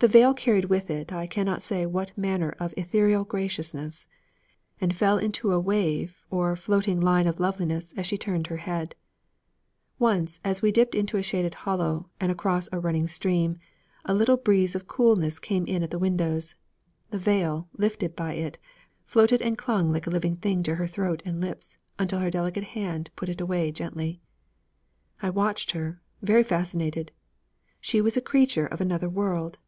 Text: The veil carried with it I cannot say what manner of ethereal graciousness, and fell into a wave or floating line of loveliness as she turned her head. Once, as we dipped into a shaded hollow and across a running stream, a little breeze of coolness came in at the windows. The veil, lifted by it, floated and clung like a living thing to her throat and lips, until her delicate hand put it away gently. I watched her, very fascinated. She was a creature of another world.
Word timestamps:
The 0.00 0.06
veil 0.06 0.32
carried 0.32 0.66
with 0.66 0.90
it 0.92 1.12
I 1.12 1.26
cannot 1.26 1.60
say 1.60 1.84
what 1.84 2.16
manner 2.16 2.54
of 2.60 2.72
ethereal 2.76 3.24
graciousness, 3.24 4.06
and 4.80 4.94
fell 4.94 5.18
into 5.18 5.50
a 5.50 5.58
wave 5.58 6.22
or 6.30 6.54
floating 6.54 7.00
line 7.00 7.26
of 7.26 7.40
loveliness 7.40 7.92
as 7.96 8.06
she 8.06 8.16
turned 8.16 8.46
her 8.46 8.58
head. 8.58 8.94
Once, 9.98 10.38
as 10.44 10.62
we 10.62 10.70
dipped 10.70 10.94
into 10.94 11.16
a 11.16 11.22
shaded 11.24 11.52
hollow 11.66 12.08
and 12.20 12.30
across 12.30 12.68
a 12.70 12.78
running 12.78 13.08
stream, 13.08 13.58
a 14.04 14.14
little 14.14 14.36
breeze 14.36 14.76
of 14.76 14.86
coolness 14.86 15.40
came 15.40 15.66
in 15.66 15.82
at 15.82 15.90
the 15.90 15.98
windows. 15.98 16.54
The 17.10 17.18
veil, 17.18 17.68
lifted 17.76 18.14
by 18.14 18.34
it, 18.34 18.56
floated 19.04 19.42
and 19.42 19.58
clung 19.58 19.90
like 19.90 20.06
a 20.06 20.10
living 20.10 20.36
thing 20.36 20.62
to 20.62 20.76
her 20.76 20.86
throat 20.86 21.22
and 21.26 21.40
lips, 21.40 21.76
until 21.98 22.20
her 22.20 22.30
delicate 22.30 22.62
hand 22.78 23.10
put 23.16 23.28
it 23.28 23.40
away 23.40 23.72
gently. 23.72 24.20
I 25.20 25.30
watched 25.30 25.72
her, 25.72 26.00
very 26.22 26.44
fascinated. 26.44 27.10
She 27.80 28.00
was 28.00 28.16
a 28.16 28.20
creature 28.20 28.66
of 28.66 28.80
another 28.80 29.08
world. 29.08 29.58